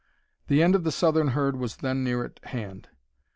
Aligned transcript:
The 0.47 0.63
end 0.63 0.73
of 0.73 0.83
the 0.83 0.91
southern 0.91 1.27
herd 1.27 1.57
was 1.57 1.75
then 1.75 2.03
near 2.03 2.25
at 2.25 2.39
hand. 2.45 2.89